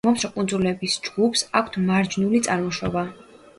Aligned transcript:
მომცრო 0.05 0.29
კუნძულების 0.37 0.95
ჯგუფს 1.09 1.45
აქვთ 1.63 1.79
მარჯნული 1.91 2.43
წარმოშობა. 2.51 3.07